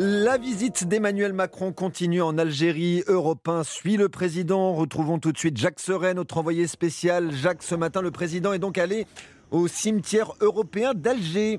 La 0.00 0.38
visite 0.38 0.86
d'Emmanuel 0.86 1.32
Macron 1.32 1.72
continue 1.72 2.22
en 2.22 2.38
Algérie. 2.38 3.02
Europe 3.08 3.48
1 3.48 3.64
suit 3.64 3.96
le 3.96 4.08
président. 4.08 4.72
Retrouvons 4.72 5.18
tout 5.18 5.32
de 5.32 5.38
suite 5.38 5.56
Jacques 5.56 5.80
Seren, 5.80 6.14
notre 6.14 6.38
envoyé 6.38 6.68
spécial. 6.68 7.32
Jacques, 7.32 7.64
ce 7.64 7.74
matin, 7.74 8.00
le 8.00 8.12
président 8.12 8.52
est 8.52 8.60
donc 8.60 8.78
allé 8.78 9.08
au 9.50 9.66
cimetière 9.66 10.34
européen 10.40 10.94
d'Alger. 10.94 11.58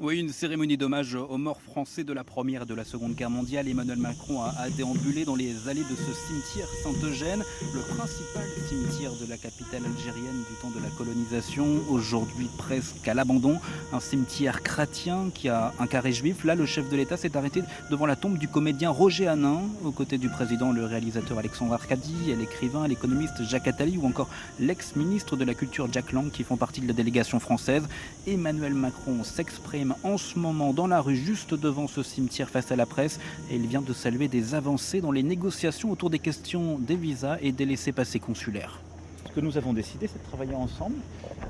Oui, 0.00 0.18
une 0.18 0.30
cérémonie 0.30 0.76
d'hommage 0.76 1.14
aux 1.14 1.38
morts 1.38 1.60
français 1.60 2.02
de 2.02 2.12
la 2.12 2.24
Première 2.24 2.62
et 2.62 2.66
de 2.66 2.74
la 2.74 2.84
Seconde 2.84 3.14
Guerre 3.14 3.30
mondiale. 3.30 3.68
Emmanuel 3.68 3.98
Macron 3.98 4.42
a, 4.42 4.68
déambulé 4.76 5.24
dans 5.24 5.36
les 5.36 5.68
allées 5.68 5.84
de 5.84 5.94
ce 5.94 6.12
cimetière 6.26 6.66
Saint-Eugène, 6.82 7.44
le 7.72 7.80
principal 7.94 8.42
cimetière 8.68 9.12
de 9.12 9.30
la 9.30 9.36
capitale 9.36 9.82
algérienne 9.86 10.42
du 10.50 10.56
temps 10.60 10.70
de 10.76 10.82
la 10.82 10.90
colonisation, 10.98 11.80
aujourd'hui 11.88 12.48
presque 12.58 13.06
à 13.06 13.14
l'abandon. 13.14 13.60
Un 13.92 14.00
cimetière 14.00 14.64
chrétien 14.64 15.30
qui 15.32 15.48
a 15.48 15.72
un 15.78 15.86
carré 15.86 16.12
juif. 16.12 16.42
Là, 16.42 16.56
le 16.56 16.66
chef 16.66 16.90
de 16.90 16.96
l'État 16.96 17.16
s'est 17.16 17.36
arrêté 17.36 17.62
devant 17.88 18.06
la 18.06 18.16
tombe 18.16 18.36
du 18.36 18.48
comédien 18.48 18.90
Roger 18.90 19.28
Hanin, 19.28 19.62
aux 19.84 19.92
côtés 19.92 20.18
du 20.18 20.28
président, 20.28 20.72
le 20.72 20.86
réalisateur 20.86 21.38
Alexandre 21.38 21.72
Arcadi, 21.72 22.34
l'écrivain, 22.36 22.88
l'économiste 22.88 23.44
Jacques 23.44 23.68
Attali 23.68 23.96
ou 23.96 24.08
encore 24.08 24.28
l'ex-ministre 24.58 25.36
de 25.36 25.44
la 25.44 25.54
Culture 25.54 25.86
Jack 25.92 26.10
Lang 26.10 26.32
qui 26.32 26.42
font 26.42 26.56
partie 26.56 26.80
de 26.80 26.88
la 26.88 26.94
délégation 26.94 27.38
française. 27.38 27.84
Emmanuel 28.26 28.74
Macron 28.74 29.22
s'exprime 29.22 29.83
en 30.02 30.16
ce 30.18 30.38
moment 30.38 30.72
dans 30.72 30.86
la 30.86 31.00
rue 31.00 31.16
juste 31.16 31.54
devant 31.54 31.88
ce 31.88 32.02
cimetière 32.02 32.48
face 32.48 32.72
à 32.72 32.76
la 32.76 32.86
presse 32.86 33.20
et 33.50 33.56
il 33.56 33.66
vient 33.66 33.82
de 33.82 33.92
saluer 33.92 34.28
des 34.28 34.54
avancées 34.54 35.00
dans 35.00 35.12
les 35.12 35.22
négociations 35.22 35.90
autour 35.90 36.10
des 36.10 36.18
questions 36.18 36.78
des 36.78 36.96
visas 36.96 37.38
et 37.40 37.52
des 37.52 37.66
laissés-passer 37.66 38.18
consulaires. 38.18 38.80
Ce 39.26 39.32
que 39.32 39.40
nous 39.40 39.56
avons 39.56 39.72
décidé, 39.72 40.06
c'est 40.06 40.22
de 40.22 40.26
travailler 40.26 40.54
ensemble 40.54 40.96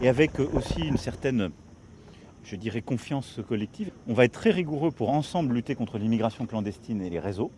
et 0.02 0.09
avec 0.09 0.41
aussi 0.41 0.80
une 0.80 0.97
certaine, 0.97 1.51
je 2.45 2.57
dirais, 2.57 2.83
confiance 2.83 3.41
collective. 3.47 3.91
On 4.09 4.15
va 4.15 4.24
être 4.24 4.33
très 4.33 4.51
rigoureux 4.51 4.91
pour 4.91 5.10
ensemble 5.10 5.55
lutter 5.55 5.74
contre 5.74 5.98
l'immigration 5.98 6.46
clandestine 6.46 7.02
et 7.02 7.10
les 7.10 7.21
réseaux 7.21 7.51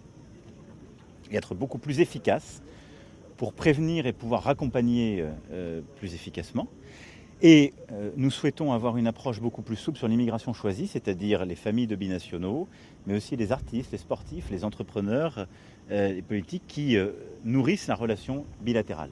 et 1.31 1.37
être 1.37 1.55
beaucoup 1.55 1.79
plus 1.79 2.01
efficace 2.01 2.63
pour 3.37 3.53
prévenir 3.53 4.07
et 4.07 4.13
pouvoir 4.13 4.43
raccompagner 4.45 5.25
euh, 5.53 5.81
plus 5.97 6.15
efficacement. 6.15 6.69
Et 7.43 7.75
euh, 7.93 8.11
nous 8.17 8.31
souhaitons 8.31 8.73
avoir 8.73 8.97
une 8.97 9.07
approche 9.07 9.41
beaucoup 9.41 9.63
plus 9.63 9.77
souple 9.77 9.99
sur 9.99 10.09
l'immigration 10.09 10.55
choisie, 10.55 10.87
c'est-à-dire 10.87 11.45
les 11.45 11.55
familles 11.55 11.87
de 11.87 11.97
binationaux, 11.97 12.67
mais 13.07 13.15
aussi 13.15 13.37
les 13.37 13.53
artistes, 13.53 13.93
les 13.93 13.99
sportifs, 13.99 14.51
les 14.51 14.65
entrepreneurs, 14.65 15.47
euh, 15.91 16.13
les 16.13 16.23
politiques 16.23 16.65
qui 16.67 16.97
euh, 16.97 17.11
nourrissent 17.45 17.89
la 17.89 17.95
relation 17.95 18.47
bilatérale. 18.63 19.11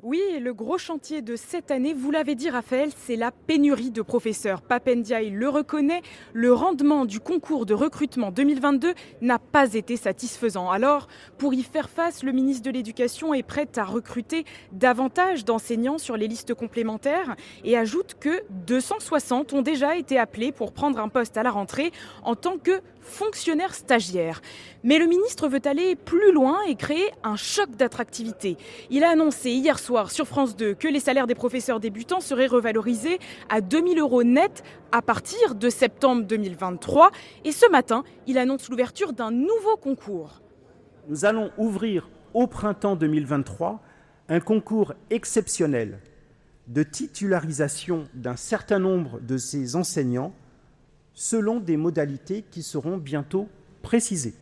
Oui, 0.05 0.19
le 0.41 0.53
gros 0.53 0.77
chantier 0.77 1.21
de 1.21 1.37
cette 1.37 1.71
année, 1.71 1.93
vous 1.93 2.11
l'avez 2.11 2.35
dit 2.35 2.49
Raphaël, 2.49 2.89
c'est 2.93 3.15
la 3.15 3.31
pénurie 3.31 3.89
de 3.89 4.01
professeurs. 4.01 4.61
Papendiaï 4.61 5.29
le 5.29 5.47
reconnaît, 5.47 6.01
le 6.33 6.51
rendement 6.51 7.05
du 7.05 7.21
concours 7.21 7.65
de 7.65 7.73
recrutement 7.73 8.29
2022 8.29 8.95
n'a 9.21 9.39
pas 9.39 9.75
été 9.75 9.95
satisfaisant. 9.95 10.69
Alors, 10.69 11.07
pour 11.37 11.53
y 11.53 11.63
faire 11.63 11.89
face, 11.89 12.21
le 12.21 12.33
ministre 12.33 12.63
de 12.63 12.71
l'Éducation 12.71 13.33
est 13.33 13.43
prêt 13.43 13.69
à 13.77 13.85
recruter 13.85 14.43
davantage 14.73 15.45
d'enseignants 15.45 15.97
sur 15.97 16.17
les 16.17 16.27
listes 16.27 16.53
complémentaires 16.53 17.37
et 17.63 17.77
ajoute 17.77 18.15
que 18.19 18.43
260 18.67 19.53
ont 19.53 19.61
déjà 19.61 19.95
été 19.95 20.19
appelés 20.19 20.51
pour 20.51 20.73
prendre 20.73 20.99
un 20.99 21.07
poste 21.07 21.37
à 21.37 21.43
la 21.43 21.51
rentrée 21.51 21.93
en 22.23 22.35
tant 22.35 22.57
que 22.57 22.81
fonctionnaires 23.03 23.75
stagiaires. 23.75 24.41
Mais 24.83 24.97
le 24.97 25.05
ministre 25.05 25.47
veut 25.47 25.61
aller 25.65 25.95
plus 25.95 26.31
loin 26.31 26.57
et 26.67 26.75
créer 26.75 27.11
un 27.23 27.35
choc 27.35 27.71
d'attractivité. 27.75 28.57
Il 28.89 29.03
a 29.03 29.11
annoncé 29.11 29.51
hier 29.51 29.79
soir 29.79 30.11
sur 30.11 30.27
France 30.27 30.55
2 30.55 30.73
que 30.73 30.87
les 30.87 30.99
salaires 30.99 31.27
des 31.27 31.35
professeurs 31.35 31.79
débutants 31.79 32.19
seraient 32.19 32.47
revalorisés 32.47 33.19
à 33.49 33.61
2000 33.61 33.99
euros 33.99 34.23
net 34.23 34.63
à 34.91 35.01
partir 35.01 35.55
de 35.55 35.69
septembre 35.69 36.23
2023. 36.23 37.11
Et 37.45 37.51
ce 37.51 37.69
matin, 37.69 38.03
il 38.27 38.37
annonce 38.37 38.69
l'ouverture 38.69 39.13
d'un 39.13 39.31
nouveau 39.31 39.77
concours. 39.81 40.41
Nous 41.07 41.25
allons 41.25 41.51
ouvrir 41.57 42.09
au 42.33 42.47
printemps 42.47 42.95
2023 42.95 43.81
un 44.29 44.39
concours 44.39 44.93
exceptionnel 45.09 45.99
de 46.67 46.83
titularisation 46.83 48.07
d'un 48.13 48.35
certain 48.35 48.79
nombre 48.79 49.19
de 49.19 49.37
ces 49.37 49.75
enseignants 49.75 50.33
selon 51.13 51.59
des 51.59 51.78
modalités 51.78 52.44
qui 52.50 52.63
seront 52.63 52.97
bientôt 52.97 53.47
précisées. 53.81 54.35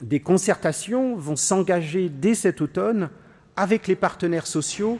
Des 0.00 0.20
concertations 0.20 1.16
vont 1.16 1.36
s'engager 1.36 2.08
dès 2.08 2.34
cet 2.34 2.60
automne 2.60 3.10
avec 3.56 3.86
les 3.86 3.96
partenaires 3.96 4.46
sociaux 4.46 4.98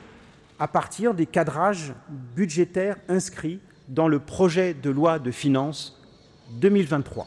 à 0.59 0.69
partir 0.69 1.15
des 1.15 1.27
cadrages 1.27 1.95
budgétaires 2.37 2.97
inscrits 3.09 3.61
dans 3.89 4.09
le 4.09 4.19
projet 4.21 4.75
de 4.75 4.91
loi 4.91 5.19
de 5.19 5.31
finances 5.31 6.01
2023. 6.61 7.27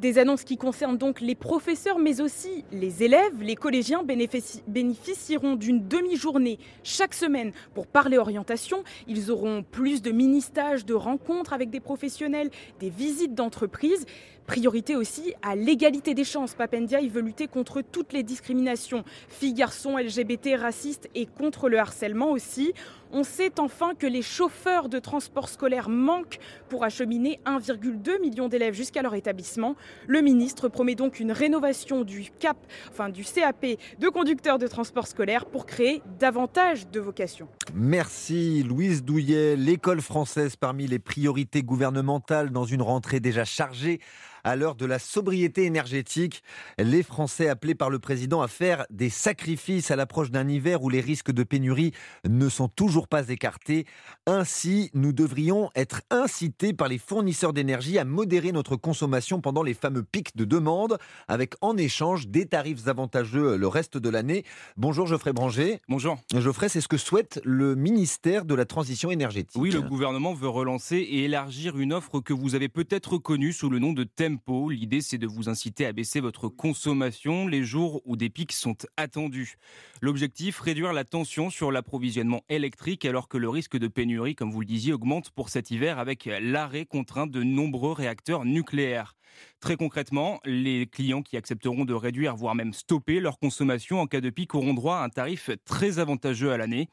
Des 0.00 0.18
annonces 0.18 0.44
qui 0.44 0.56
concernent 0.56 0.96
donc 0.96 1.20
les 1.20 1.34
professeurs, 1.34 1.98
mais 1.98 2.20
aussi 2.20 2.64
les 2.70 3.02
élèves. 3.02 3.42
Les 3.42 3.56
collégiens 3.56 4.04
bénéficieront 4.04 5.56
d'une 5.56 5.88
demi-journée 5.88 6.60
chaque 6.84 7.14
semaine 7.14 7.50
pour 7.74 7.88
parler 7.88 8.16
orientation. 8.16 8.84
Ils 9.08 9.32
auront 9.32 9.64
plus 9.64 10.00
de 10.00 10.12
mini-stages, 10.12 10.84
de 10.84 10.94
rencontres 10.94 11.52
avec 11.52 11.70
des 11.70 11.80
professionnels, 11.80 12.50
des 12.78 12.90
visites 12.90 13.34
d'entreprise. 13.34 14.06
Priorité 14.48 14.96
aussi 14.96 15.34
à 15.42 15.54
l'égalité 15.54 16.14
des 16.14 16.24
chances. 16.24 16.54
Papendia, 16.54 17.00
veut 17.06 17.20
lutter 17.20 17.48
contre 17.48 17.82
toutes 17.82 18.14
les 18.14 18.22
discriminations, 18.22 19.04
filles, 19.28 19.52
garçons, 19.52 19.98
LGBT, 19.98 20.56
racistes 20.58 21.10
et 21.14 21.26
contre 21.26 21.68
le 21.68 21.78
harcèlement 21.78 22.30
aussi. 22.30 22.72
On 23.12 23.24
sait 23.24 23.60
enfin 23.60 23.94
que 23.94 24.06
les 24.06 24.22
chauffeurs 24.22 24.88
de 24.88 24.98
transport 24.98 25.50
scolaire 25.50 25.90
manquent 25.90 26.38
pour 26.70 26.84
acheminer 26.84 27.40
1,2 27.44 28.20
million 28.22 28.48
d'élèves 28.48 28.72
jusqu'à 28.72 29.02
leur 29.02 29.14
établissement. 29.14 29.76
Le 30.06 30.22
ministre 30.22 30.68
promet 30.68 30.94
donc 30.94 31.20
une 31.20 31.32
rénovation 31.32 32.02
du 32.02 32.30
CAP, 32.38 32.56
enfin 32.90 33.10
du 33.10 33.24
CAP 33.24 33.66
de 33.98 34.08
conducteurs 34.08 34.58
de 34.58 34.66
transport 34.66 35.06
scolaire 35.06 35.44
pour 35.44 35.66
créer 35.66 36.02
davantage 36.18 36.88
de 36.88 37.00
vocations. 37.00 37.48
Merci 37.74 38.62
Louise 38.62 39.04
Douillet. 39.04 39.56
L'école 39.56 40.00
française 40.00 40.56
parmi 40.56 40.86
les 40.86 40.98
priorités 40.98 41.62
gouvernementales 41.62 42.50
dans 42.50 42.64
une 42.64 42.82
rentrée 42.82 43.20
déjà 43.20 43.44
chargée 43.44 44.00
à 44.44 44.56
l'heure 44.56 44.74
de 44.74 44.86
la 44.86 44.98
sobriété 44.98 45.64
énergétique. 45.64 46.42
Les 46.78 47.02
Français 47.02 47.48
appelés 47.48 47.74
par 47.74 47.90
le 47.90 47.98
président 47.98 48.42
à 48.42 48.48
faire 48.48 48.86
des 48.90 49.10
sacrifices 49.10 49.90
à 49.90 49.96
l'approche 49.96 50.30
d'un 50.30 50.48
hiver 50.48 50.82
où 50.82 50.90
les 50.90 51.00
risques 51.00 51.32
de 51.32 51.42
pénurie 51.42 51.92
ne 52.28 52.48
sont 52.48 52.68
toujours 52.68 53.08
pas 53.08 53.28
écartés. 53.28 53.86
Ainsi, 54.26 54.90
nous 54.94 55.12
devrions 55.12 55.70
être 55.74 56.02
incités 56.10 56.72
par 56.72 56.88
les 56.88 56.98
fournisseurs 56.98 57.52
d'énergie 57.52 57.98
à 57.98 58.04
modérer 58.04 58.52
notre 58.52 58.76
consommation 58.76 59.40
pendant 59.40 59.62
les 59.62 59.74
fameux 59.74 60.02
pics 60.02 60.36
de 60.36 60.44
demande, 60.44 60.98
avec 61.28 61.54
en 61.60 61.76
échange 61.76 62.28
des 62.28 62.46
tarifs 62.46 62.88
avantageux 62.88 63.56
le 63.56 63.68
reste 63.68 63.96
de 63.96 64.08
l'année. 64.08 64.44
Bonjour 64.76 65.06
Geoffrey 65.06 65.32
Branger. 65.32 65.80
Bonjour. 65.88 66.18
Geoffrey, 66.34 66.68
c'est 66.68 66.80
ce 66.80 66.88
que 66.88 66.96
souhaite 66.96 67.40
le 67.44 67.74
ministère 67.74 68.44
de 68.44 68.54
la 68.54 68.64
Transition 68.64 69.10
énergétique. 69.10 69.60
Oui, 69.60 69.70
le 69.70 69.80
gouvernement 69.80 70.34
veut 70.34 70.48
relancer 70.48 70.96
et 70.96 71.24
élargir 71.24 71.78
une 71.78 71.92
offre 71.92 72.20
que 72.20 72.32
vous 72.32 72.54
avez 72.54 72.68
peut-être 72.68 73.18
connue 73.18 73.52
sous 73.52 73.70
le 73.70 73.78
nom 73.78 73.92
de 73.92 74.04
thème 74.04 74.27
pot. 74.36 74.70
L'idée, 74.70 75.00
c'est 75.00 75.18
de 75.18 75.26
vous 75.26 75.48
inciter 75.48 75.86
à 75.86 75.92
baisser 75.92 76.20
votre 76.20 76.48
consommation 76.48 77.46
les 77.46 77.64
jours 77.64 78.02
où 78.04 78.16
des 78.16 78.30
pics 78.30 78.52
sont 78.52 78.76
attendus. 78.96 79.56
L'objectif, 80.00 80.60
réduire 80.60 80.92
la 80.92 81.04
tension 81.04 81.50
sur 81.50 81.72
l'approvisionnement 81.72 82.44
électrique 82.48 83.04
alors 83.04 83.28
que 83.28 83.38
le 83.38 83.48
risque 83.48 83.78
de 83.78 83.88
pénurie, 83.88 84.34
comme 84.34 84.50
vous 84.50 84.60
le 84.60 84.66
disiez, 84.66 84.92
augmente 84.92 85.30
pour 85.30 85.48
cet 85.48 85.70
hiver 85.70 85.98
avec 85.98 86.28
l'arrêt 86.40 86.86
contraint 86.86 87.26
de 87.26 87.42
nombreux 87.42 87.92
réacteurs 87.92 88.44
nucléaires. 88.44 89.14
Très 89.60 89.76
concrètement, 89.76 90.40
les 90.44 90.86
clients 90.86 91.22
qui 91.22 91.36
accepteront 91.36 91.84
de 91.84 91.94
réduire, 91.94 92.36
voire 92.36 92.54
même 92.54 92.72
stopper 92.72 93.20
leur 93.20 93.38
consommation 93.38 94.00
en 94.00 94.06
cas 94.06 94.20
de 94.20 94.30
pic 94.30 94.54
auront 94.54 94.74
droit 94.74 94.96
à 94.96 95.04
un 95.04 95.08
tarif 95.08 95.50
très 95.64 95.98
avantageux 95.98 96.52
à 96.52 96.56
l'année. 96.56 96.88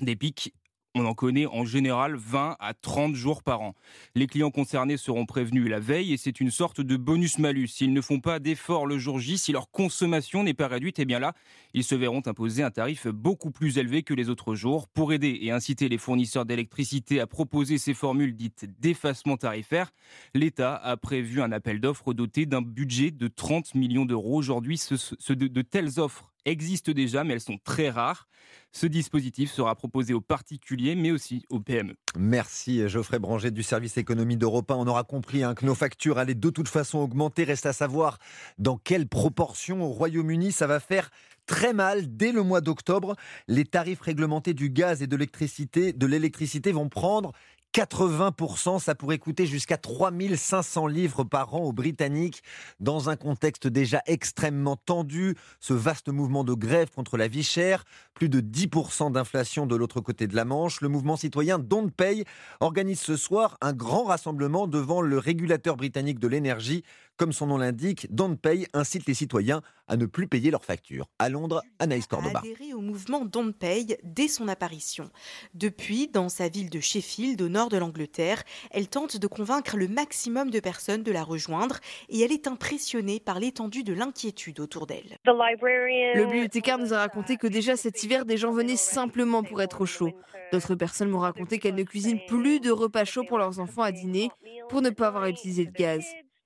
Des 0.00 0.16
pics 0.16 0.54
on 0.94 1.06
en 1.06 1.14
connaît 1.14 1.46
en 1.46 1.64
général 1.64 2.16
20 2.16 2.56
à 2.60 2.74
30 2.74 3.14
jours 3.14 3.42
par 3.42 3.62
an. 3.62 3.74
Les 4.14 4.26
clients 4.26 4.50
concernés 4.50 4.96
seront 4.96 5.24
prévenus 5.24 5.68
la 5.68 5.80
veille 5.80 6.12
et 6.12 6.16
c'est 6.16 6.40
une 6.40 6.50
sorte 6.50 6.80
de 6.80 6.96
bonus-malus. 6.96 7.68
S'ils 7.68 7.92
ne 7.92 8.00
font 8.00 8.20
pas 8.20 8.38
d'efforts 8.38 8.86
le 8.86 8.98
jour 8.98 9.18
J, 9.18 9.38
si 9.38 9.52
leur 9.52 9.70
consommation 9.70 10.42
n'est 10.44 10.54
pas 10.54 10.68
réduite, 10.68 10.98
eh 10.98 11.04
bien 11.04 11.18
là, 11.18 11.34
ils 11.72 11.84
se 11.84 11.94
verront 11.94 12.22
imposer 12.26 12.62
un 12.62 12.70
tarif 12.70 13.06
beaucoup 13.06 13.50
plus 13.50 13.78
élevé 13.78 14.02
que 14.02 14.14
les 14.14 14.28
autres 14.28 14.54
jours. 14.54 14.88
Pour 14.88 15.12
aider 15.12 15.38
et 15.40 15.50
inciter 15.50 15.88
les 15.88 15.98
fournisseurs 15.98 16.44
d'électricité 16.44 17.20
à 17.20 17.26
proposer 17.26 17.78
ces 17.78 17.94
formules 17.94 18.36
dites 18.36 18.66
d'effacement 18.80 19.36
tarifaire, 19.36 19.92
l'État 20.34 20.76
a 20.76 20.96
prévu 20.96 21.40
un 21.40 21.52
appel 21.52 21.80
d'offres 21.80 22.12
doté 22.12 22.44
d'un 22.44 22.62
budget 22.62 23.10
de 23.10 23.28
30 23.28 23.74
millions 23.74 24.04
d'euros. 24.04 24.36
Aujourd'hui, 24.36 24.80
de 25.28 25.62
telles 25.62 26.00
offres 26.00 26.31
existent 26.44 26.92
déjà, 26.92 27.24
mais 27.24 27.34
elles 27.34 27.40
sont 27.40 27.58
très 27.64 27.90
rares. 27.90 28.28
Ce 28.72 28.86
dispositif 28.86 29.52
sera 29.52 29.74
proposé 29.74 30.14
aux 30.14 30.20
particuliers, 30.20 30.94
mais 30.94 31.10
aussi 31.10 31.44
aux 31.50 31.60
PME. 31.60 31.94
Merci 32.16 32.88
Geoffrey 32.88 33.18
Branger 33.18 33.50
du 33.50 33.62
service 33.62 33.98
économie 33.98 34.36
d'Europe 34.36 34.70
On 34.70 34.86
aura 34.86 35.04
compris 35.04 35.42
hein, 35.42 35.54
que 35.54 35.66
nos 35.66 35.74
factures 35.74 36.18
allaient 36.18 36.34
de 36.34 36.50
toute 36.50 36.68
façon 36.68 36.98
augmenter. 36.98 37.44
Reste 37.44 37.66
à 37.66 37.72
savoir 37.72 38.18
dans 38.58 38.78
quelle 38.78 39.06
proportion 39.06 39.82
au 39.82 39.88
Royaume-Uni 39.88 40.52
ça 40.52 40.66
va 40.66 40.80
faire 40.80 41.10
très 41.46 41.72
mal 41.72 42.16
dès 42.16 42.32
le 42.32 42.42
mois 42.42 42.60
d'octobre. 42.60 43.14
Les 43.48 43.64
tarifs 43.64 44.00
réglementés 44.00 44.54
du 44.54 44.70
gaz 44.70 45.02
et 45.02 45.06
de 45.06 45.16
l'électricité, 45.16 45.92
de 45.92 46.06
l'électricité 46.06 46.72
vont 46.72 46.88
prendre 46.88 47.32
80%, 47.74 48.78
ça 48.80 48.94
pourrait 48.94 49.18
coûter 49.18 49.46
jusqu'à 49.46 49.78
3500 49.78 50.86
livres 50.86 51.24
par 51.24 51.54
an 51.54 51.60
aux 51.60 51.72
Britanniques 51.72 52.42
dans 52.80 53.08
un 53.08 53.16
contexte 53.16 53.66
déjà 53.66 54.02
extrêmement 54.06 54.76
tendu. 54.76 55.36
Ce 55.58 55.72
vaste 55.72 56.08
mouvement 56.08 56.44
de 56.44 56.52
grève 56.52 56.90
contre 56.90 57.16
la 57.16 57.28
vie 57.28 57.42
chère, 57.42 57.84
plus 58.12 58.28
de 58.28 58.40
10% 58.40 59.12
d'inflation 59.12 59.66
de 59.66 59.74
l'autre 59.74 60.00
côté 60.00 60.26
de 60.26 60.36
la 60.36 60.44
Manche. 60.44 60.82
Le 60.82 60.88
mouvement 60.88 61.16
citoyen 61.16 61.58
Don't 61.58 61.90
Pay 61.90 62.24
organise 62.60 63.00
ce 63.00 63.16
soir 63.16 63.56
un 63.62 63.72
grand 63.72 64.04
rassemblement 64.04 64.66
devant 64.66 65.00
le 65.00 65.16
régulateur 65.16 65.76
britannique 65.76 66.18
de 66.18 66.28
l'énergie 66.28 66.84
comme 67.22 67.32
son 67.32 67.46
nom 67.46 67.58
l'indique, 67.58 68.12
Don't 68.12 68.36
Pay 68.36 68.66
incite 68.72 69.06
les 69.06 69.14
citoyens 69.14 69.62
à 69.86 69.96
ne 69.96 70.06
plus 70.06 70.26
payer 70.26 70.50
leurs 70.50 70.64
factures. 70.64 71.08
À 71.20 71.28
Londres, 71.28 71.62
Anaïs 71.78 72.08
Cordoba. 72.08 72.40
A 72.40 72.42
adhéré 72.42 72.74
au 72.74 72.80
mouvement 72.80 73.24
Don't 73.24 73.52
Pay 73.52 73.96
dès 74.02 74.26
son 74.26 74.48
apparition. 74.48 75.08
Depuis, 75.54 76.08
dans 76.08 76.28
sa 76.28 76.48
ville 76.48 76.68
de 76.68 76.80
Sheffield, 76.80 77.40
au 77.40 77.48
nord 77.48 77.68
de 77.68 77.76
l'Angleterre, 77.76 78.42
elle 78.72 78.88
tente 78.88 79.18
de 79.18 79.26
convaincre 79.28 79.76
le 79.76 79.86
maximum 79.86 80.50
de 80.50 80.58
personnes 80.58 81.04
de 81.04 81.12
la 81.12 81.22
rejoindre 81.22 81.78
et 82.08 82.22
elle 82.22 82.32
est 82.32 82.48
impressionnée 82.48 83.20
par 83.20 83.38
l'étendue 83.38 83.84
de 83.84 83.92
l'inquiétude 83.92 84.58
autour 84.58 84.88
d'elle. 84.88 85.16
Le 85.24 86.24
bibliothécaire 86.24 86.78
nous 86.78 86.92
a 86.92 86.98
raconté 86.98 87.36
que 87.36 87.46
déjà 87.46 87.76
cet 87.76 88.02
hiver, 88.02 88.24
des 88.24 88.36
gens 88.36 88.50
venaient 88.50 88.74
simplement 88.74 89.44
pour 89.44 89.62
être 89.62 89.82
au 89.82 89.86
chaud. 89.86 90.10
D'autres 90.50 90.74
personnes 90.74 91.10
m'ont 91.10 91.20
raconté 91.20 91.60
qu'elles 91.60 91.76
ne 91.76 91.84
cuisinent 91.84 92.26
plus 92.26 92.58
de 92.58 92.72
repas 92.72 93.04
chauds 93.04 93.24
pour 93.24 93.38
leurs 93.38 93.60
enfants 93.60 93.82
à 93.82 93.92
dîner 93.92 94.28
pour 94.68 94.82
ne 94.82 94.90
pas 94.90 95.06
avoir 95.06 95.26
utilisé 95.26 95.66
de 95.66 95.70
gaz. 95.70 96.04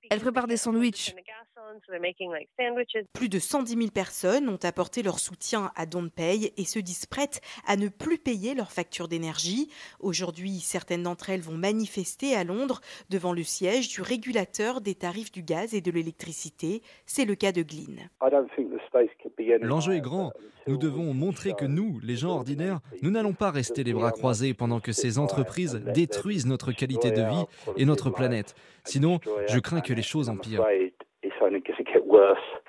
Elle 0.09 0.19
prépare 0.19 0.47
des 0.47 0.57
sandwichs. 0.57 1.15
Plus 3.13 3.29
de 3.29 3.39
110 3.39 3.75
000 3.75 3.87
personnes 3.91 4.49
ont 4.49 4.59
apporté 4.63 5.03
leur 5.03 5.19
soutien 5.19 5.71
à 5.75 5.85
Don't 5.85 6.09
Pay 6.09 6.53
et 6.55 6.65
se 6.65 6.79
disent 6.79 7.05
prêtes 7.05 7.41
à 7.65 7.75
ne 7.75 7.87
plus 7.87 8.17
payer 8.17 8.55
leurs 8.55 8.71
factures 8.71 9.07
d'énergie. 9.07 9.69
Aujourd'hui, 9.99 10.59
certaines 10.59 11.03
d'entre 11.03 11.29
elles 11.29 11.41
vont 11.41 11.57
manifester 11.57 12.35
à 12.35 12.43
Londres 12.43 12.81
devant 13.09 13.33
le 13.33 13.43
siège 13.43 13.89
du 13.89 14.01
régulateur 14.01 14.81
des 14.81 14.95
tarifs 14.95 15.31
du 15.31 15.43
gaz 15.43 15.73
et 15.73 15.81
de 15.81 15.91
l'électricité. 15.91 16.81
C'est 17.05 17.25
le 17.25 17.35
cas 17.35 17.51
de 17.51 17.63
Glyn. 17.63 18.09
L'enjeu 19.61 19.93
est 19.95 20.01
grand. 20.01 20.31
Nous 20.67 20.77
devons 20.77 21.13
montrer 21.13 21.53
que 21.53 21.65
nous, 21.65 21.99
les 22.03 22.17
gens 22.17 22.31
ordinaires, 22.31 22.81
nous 23.01 23.11
n'allons 23.11 23.33
pas 23.33 23.51
rester 23.51 23.83
les 23.83 23.93
bras 23.93 24.11
croisés 24.11 24.53
pendant 24.53 24.79
que 24.79 24.91
ces 24.91 25.17
entreprises 25.17 25.81
détruisent 25.93 26.45
notre 26.45 26.71
qualité 26.71 27.11
de 27.11 27.21
vie 27.21 27.45
et 27.77 27.85
notre 27.85 28.09
planète. 28.09 28.55
Sinon, 28.83 29.19
je 29.47 29.59
crains 29.59 29.81
que 29.81 29.93
les 29.93 30.01
choses 30.01 30.29
empirent. 30.29 30.65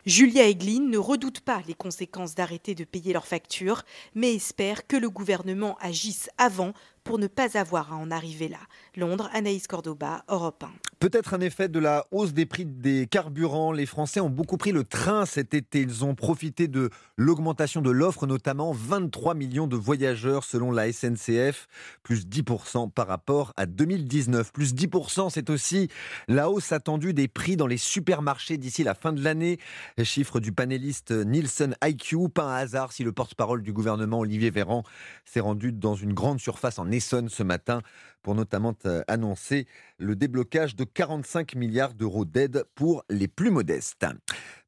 Julia 0.04 0.46
Eglin 0.48 0.88
ne 0.88 0.98
redoute 0.98 1.40
pas 1.40 1.60
les 1.66 1.74
conséquences 1.74 2.34
d'arrêter 2.34 2.74
de 2.74 2.84
payer 2.84 3.12
leurs 3.12 3.26
factures, 3.26 3.82
mais 4.14 4.34
espère 4.34 4.86
que 4.86 4.96
le 4.96 5.10
gouvernement 5.10 5.76
agisse 5.80 6.30
avant 6.38 6.72
pour 7.08 7.18
ne 7.18 7.26
pas 7.26 7.58
avoir 7.58 7.94
à 7.94 7.96
en 7.96 8.10
arriver 8.10 8.48
là. 8.48 8.58
Londres, 8.94 9.30
Anaïs 9.32 9.66
Cordoba, 9.66 10.24
Europe 10.28 10.62
1. 10.62 10.70
Peut-être 10.98 11.32
un 11.32 11.40
effet 11.40 11.68
de 11.68 11.78
la 11.78 12.04
hausse 12.10 12.34
des 12.34 12.44
prix 12.44 12.66
des 12.66 13.06
carburants. 13.06 13.72
Les 13.72 13.86
Français 13.86 14.20
ont 14.20 14.28
beaucoup 14.28 14.58
pris 14.58 14.72
le 14.72 14.84
train 14.84 15.24
cet 15.24 15.54
été. 15.54 15.80
Ils 15.80 16.04
ont 16.04 16.14
profité 16.14 16.68
de 16.68 16.90
l'augmentation 17.16 17.80
de 17.80 17.90
l'offre, 17.90 18.26
notamment 18.26 18.72
23 18.72 19.34
millions 19.34 19.66
de 19.66 19.76
voyageurs 19.76 20.44
selon 20.44 20.70
la 20.70 20.92
SNCF, 20.92 21.66
plus 22.02 22.26
10% 22.26 22.90
par 22.90 23.06
rapport 23.06 23.54
à 23.56 23.64
2019. 23.64 24.52
Plus 24.52 24.74
10%, 24.74 25.30
c'est 25.30 25.48
aussi 25.48 25.88
la 26.26 26.50
hausse 26.50 26.72
attendue 26.72 27.14
des 27.14 27.28
prix 27.28 27.56
dans 27.56 27.68
les 27.68 27.78
supermarchés 27.78 28.58
d'ici 28.58 28.84
la 28.84 28.94
fin 28.94 29.14
de 29.14 29.22
l'année. 29.22 29.58
Chiffre 30.02 30.40
du 30.40 30.52
panéliste 30.52 31.12
Nielsen 31.12 31.74
IQ. 31.82 32.28
Pas 32.28 32.44
un 32.44 32.56
hasard 32.56 32.92
si 32.92 33.02
le 33.02 33.12
porte-parole 33.12 33.62
du 33.62 33.72
gouvernement, 33.72 34.18
Olivier 34.18 34.50
Véran, 34.50 34.82
s'est 35.24 35.40
rendu 35.40 35.72
dans 35.72 35.94
une 35.94 36.12
grande 36.12 36.40
surface 36.40 36.78
en 36.78 36.90
Essonne 36.98 37.28
ce 37.28 37.42
matin 37.42 37.80
pour 38.22 38.34
notamment 38.34 38.74
euh, 38.84 39.02
annoncer 39.08 39.66
le 39.98 40.16
déblocage 40.16 40.74
de 40.76 40.84
45 40.84 41.54
milliards 41.54 41.94
d'euros 41.94 42.24
d'aide 42.24 42.64
pour 42.74 43.04
les 43.08 43.28
plus 43.28 43.50
modestes. 43.50 44.04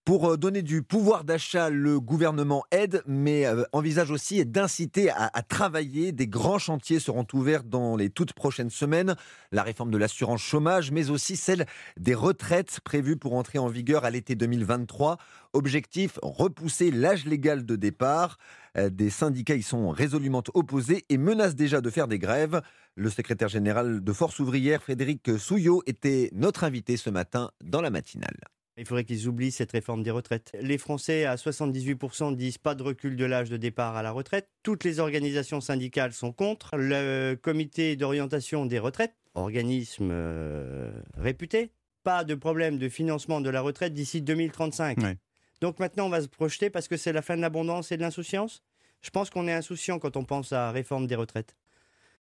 Pour 0.05 0.31
euh, 0.31 0.37
donner 0.37 0.63
du 0.63 0.83
pouvoir 0.83 1.25
d'achat, 1.25 1.69
le 1.69 2.01
gouvernement 2.01 2.65
aide, 2.71 3.03
mais 3.07 3.47
euh, 3.47 3.65
envisage 3.73 4.11
aussi 4.11 4.45
d'inciter 4.47 5.11
à, 5.11 5.31
travailler. 5.43 6.13
Des 6.13 6.27
grands 6.27 6.59
chantiers 6.59 7.01
seront 7.01 7.27
ouverts 7.33 7.65
dans 7.65 7.97
les 7.97 8.11
toutes 8.11 8.33
prochaines 8.33 8.71
semaines. 8.71 9.15
La 9.53 9.63
réforme 9.63 9.91
de 9.91 9.99
l'assurance 9.99 10.41
chômage, 10.41 10.91
mais 10.91 11.11
aussi 11.11 11.37
celle 11.37 11.67
des 11.99 12.15
retraites 12.15 12.81
prévues 12.81 13.17
pour 13.17 13.35
entrer 13.35 13.59
en 13.59 13.69
vigueur 13.69 14.05
à 14.05 14.11
l'été 14.11 14.37
2023. 14.37 15.19
Objectif, 15.53 16.19
repousser 16.23 16.91
l'âge 16.91 17.27
légal 17.27 17.67
de 17.67 17.77
départ. 17.77 18.39
Euh, 18.77 18.91
des 18.91 19.11
syndicats 19.11 19.55
y 19.55 19.63
sont 19.63 19.91
résolument 19.91 20.43
opposés 20.55 21.05
et 21.09 21.19
menacent 21.19 21.57
déjà 21.57 21.81
de 21.81 21.91
faire 21.91 22.09
des 22.09 22.19
grèves. 22.19 22.61
Le 22.97 23.11
secrétaire 23.11 23.49
général 23.49 24.03
de 24.03 24.13
Force 24.13 24.39
ouvrière, 24.39 24.83
Frédéric 24.83 25.39
Souillot, 25.39 25.83
était 25.87 26.31
notre 26.33 26.65
invité 26.65 26.97
ce 26.97 27.11
matin 27.11 27.51
dans 27.63 27.81
la 27.81 27.91
matinale. 27.91 28.37
Il 28.77 28.87
faudrait 28.87 29.05
qu'ils 29.05 29.29
oublient 29.29 29.51
cette 29.51 29.73
réforme 29.73 30.03
des 30.03 30.11
retraites. 30.11 30.57
Les 30.61 30.79
Français, 30.79 31.27
à 31.27 31.37
78%, 31.37 32.35
disent 32.35 32.57
pas 32.57 32.75
de 32.75 32.83
recul 32.83 33.15
de 33.15 33.25
l'âge 33.27 33.51
de 33.51 33.59
départ 33.59 33.95
à 33.95 34.03
la 34.03 34.11
retraite. 34.11 34.49
Toutes 34.63 34.85
les 34.85 35.01
organisations 35.01 35.61
syndicales 35.61 36.13
sont 36.13 36.33
contre. 36.33 36.77
Le 36.77 37.35
comité 37.35 37.97
d'orientation 37.97 38.65
des 38.65 38.79
retraites, 38.79 39.15
organisme 39.35 40.09
euh, 40.11 40.93
réputé, 41.19 41.73
pas 42.05 42.25
de 42.25 42.35
problème 42.35 42.79
de 42.79 42.89
financement 42.89 43.43
de 43.43 43.51
la 43.51 43.61
retraite 43.61 43.93
d'ici 43.93 44.23
2035. 44.23 44.99
Donc 45.61 45.79
maintenant, 45.79 46.07
on 46.07 46.11
va 46.11 46.23
se 46.23 46.29
projeter 46.29 46.71
parce 46.71 46.89
que 46.89 46.97
c'est 46.97 47.13
la 47.13 47.23
fin 47.23 47.37
de 47.37 47.43
l'abondance 47.43 47.93
et 47.93 47.97
de 47.97 48.03
l'insouciance? 48.03 48.63
Je 49.03 49.11
pense 49.11 49.31
qu'on 49.31 49.49
est 49.49 49.53
insouciant 49.53 49.99
quand 49.99 50.17
on 50.17 50.25
pense 50.25 50.53
à 50.53 50.71
réforme 50.71 51.07
des 51.07 51.15
retraites. 51.15 51.57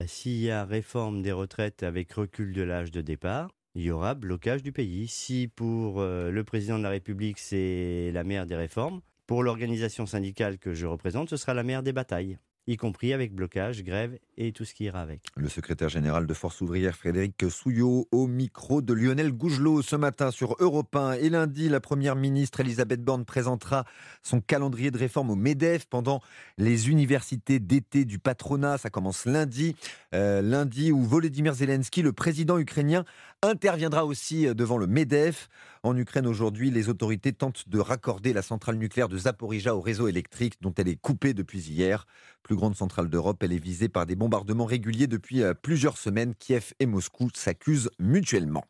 S'il 0.05 0.39
y 0.39 0.49
a 0.49 0.65
réforme 0.65 1.21
des 1.21 1.31
retraites 1.31 1.83
avec 1.83 2.11
recul 2.13 2.53
de 2.53 2.61
l'âge 2.61 2.91
de 2.91 3.01
départ, 3.01 3.51
il 3.75 3.83
y 3.83 3.91
aura 3.91 4.15
blocage 4.15 4.63
du 4.63 4.71
pays. 4.71 5.07
Si 5.07 5.47
pour 5.47 5.99
euh, 5.99 6.31
le 6.31 6.43
président 6.43 6.77
de 6.77 6.83
la 6.83 6.89
République, 6.89 7.37
c'est 7.37 8.11
la 8.13 8.23
mère 8.23 8.45
des 8.45 8.55
réformes, 8.55 9.01
pour 9.27 9.43
l'organisation 9.43 10.05
syndicale 10.05 10.57
que 10.57 10.73
je 10.73 10.85
représente, 10.85 11.29
ce 11.29 11.37
sera 11.37 11.53
la 11.53 11.63
mère 11.63 11.83
des 11.83 11.93
batailles 11.93 12.39
y 12.69 12.77
compris 12.77 13.13
avec 13.13 13.33
blocage, 13.33 13.83
grève 13.83 14.19
et 14.39 14.53
tout 14.53 14.65
ce 14.65 14.73
qui 14.73 14.85
ira 14.85 15.01
avec. 15.01 15.21
Le 15.35 15.49
secrétaire 15.49 15.89
général 15.89 16.25
de 16.25 16.33
Force 16.33 16.61
ouvrière 16.61 16.95
Frédéric 16.95 17.49
Souillot 17.49 18.07
au 18.11 18.25
micro 18.25 18.81
de 18.81 18.93
Lionel 18.93 19.33
Gougelot 19.33 19.81
ce 19.81 19.97
matin 19.97 20.31
sur 20.31 20.55
Europe 20.59 20.95
1. 20.95 21.13
Et 21.13 21.29
lundi, 21.29 21.67
la 21.67 21.81
première 21.81 22.15
ministre 22.15 22.61
Elisabeth 22.61 23.03
Borne 23.03 23.25
présentera 23.25 23.83
son 24.23 24.39
calendrier 24.39 24.91
de 24.91 24.97
réforme 24.97 25.29
au 25.29 25.35
MEDEF 25.35 25.85
pendant 25.85 26.21
les 26.57 26.89
universités 26.89 27.59
d'été 27.59 28.05
du 28.05 28.17
patronat. 28.17 28.77
Ça 28.77 28.89
commence 28.89 29.25
lundi, 29.25 29.75
euh, 30.15 30.41
lundi 30.41 30.93
où 30.93 31.03
Volodymyr 31.03 31.53
Zelensky, 31.53 32.01
le 32.01 32.13
président 32.13 32.57
ukrainien, 32.57 33.03
interviendra 33.41 34.05
aussi 34.05 34.53
devant 34.55 34.77
le 34.77 34.87
MEDEF. 34.87 35.49
En 35.83 35.95
Ukraine 35.95 36.27
aujourd'hui, 36.27 36.71
les 36.71 36.89
autorités 36.89 37.31
tentent 37.31 37.69
de 37.69 37.79
raccorder 37.79 38.33
la 38.33 38.41
centrale 38.41 38.75
nucléaire 38.75 39.07
de 39.07 39.17
Zaporizhia 39.17 39.75
au 39.75 39.81
réseau 39.81 40.07
électrique 40.09 40.55
dont 40.61 40.73
elle 40.77 40.89
est 40.89 40.97
coupée 40.97 41.33
depuis 41.33 41.59
hier. 41.59 42.05
Plus 42.43 42.55
grande 42.55 42.75
centrale 42.75 43.09
d'Europe, 43.09 43.41
elle 43.43 43.53
est 43.53 43.63
visée 43.63 43.87
par 43.87 44.05
des 44.05 44.15
bombardements 44.29 44.65
réguliers 44.65 45.07
depuis 45.07 45.41
euh, 45.41 45.55
plusieurs 45.55 45.97
semaines. 45.97 46.35
Kiev 46.35 46.73
et 46.79 46.85
Moscou 46.85 47.29
s'accusent 47.33 47.89
mutuellement. 47.97 48.63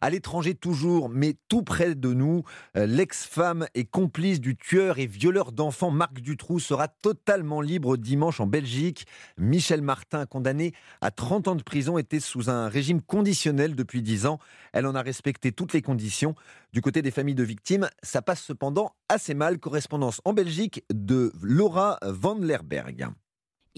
À 0.00 0.10
l'étranger 0.10 0.54
toujours, 0.54 1.08
mais 1.08 1.36
tout 1.48 1.62
près 1.62 1.94
de 1.94 2.12
nous, 2.12 2.42
euh, 2.76 2.86
l'ex-femme 2.86 3.66
et 3.76 3.84
complice 3.84 4.40
du 4.40 4.56
tueur 4.56 4.98
et 4.98 5.06
violeur 5.06 5.52
d'enfants 5.52 5.92
Marc 5.92 6.20
Dutroux 6.20 6.58
sera 6.58 6.88
totalement 6.88 7.60
libre 7.60 7.96
dimanche 7.96 8.40
en 8.40 8.48
Belgique. 8.48 9.06
Michel 9.38 9.80
Martin, 9.80 10.26
condamné 10.26 10.72
à 11.00 11.12
30 11.12 11.48
ans 11.48 11.54
de 11.54 11.62
prison, 11.62 11.98
était 11.98 12.20
sous 12.20 12.50
un 12.50 12.68
régime 12.68 13.00
conditionnel 13.00 13.76
depuis 13.76 14.02
10 14.02 14.26
ans. 14.26 14.40
Elle 14.72 14.86
en 14.86 14.96
a 14.96 15.02
respecté 15.02 15.52
toutes 15.52 15.72
les 15.72 15.82
conditions. 15.82 16.34
Du 16.72 16.80
côté 16.80 17.00
des 17.00 17.12
familles 17.12 17.36
de 17.36 17.44
victimes, 17.44 17.88
ça 18.02 18.22
passe 18.22 18.42
cependant 18.42 18.92
assez 19.08 19.34
mal. 19.34 19.58
Correspondance 19.58 20.20
en 20.24 20.32
Belgique 20.32 20.82
de 20.92 21.32
Laura 21.40 21.98
Van 22.02 22.36
Lerberg. 22.36 23.08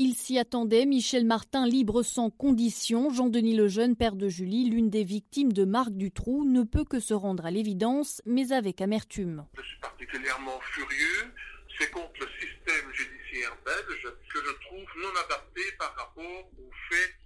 Il 0.00 0.14
s'y 0.14 0.38
attendait, 0.38 0.86
Michel 0.86 1.24
Martin 1.24 1.66
libre 1.66 2.04
sans 2.04 2.30
condition. 2.30 3.10
Jean-Denis 3.10 3.56
Lejeune, 3.56 3.96
père 3.96 4.14
de 4.14 4.28
Julie, 4.28 4.70
l'une 4.70 4.90
des 4.90 5.02
victimes 5.02 5.52
de 5.52 5.64
Marc 5.64 5.90
Dutroux, 5.90 6.44
ne 6.44 6.62
peut 6.62 6.84
que 6.84 7.00
se 7.00 7.14
rendre 7.14 7.44
à 7.44 7.50
l'évidence, 7.50 8.22
mais 8.24 8.52
avec 8.52 8.80
amertume. 8.80 9.44
Je 9.56 9.62
suis 9.62 9.80
particulièrement 9.80 10.60
furieux. 10.60 11.32
C'est 11.76 11.90
contre 11.90 12.12
le 12.20 12.28
système 12.38 12.92
judiciaire 12.92 13.56
belge 13.64 14.14
que 14.32 14.38
je 14.38 14.66
trouve 14.68 15.02
non 15.02 15.10
adapté 15.24 15.62
par 15.80 15.92
rapport 15.96 16.48
aux 16.60 16.70
faits 16.90 17.18